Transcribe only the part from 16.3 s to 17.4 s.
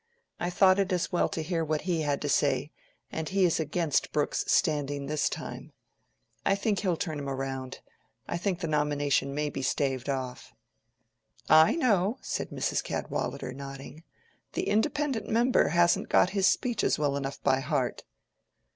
his speeches well enough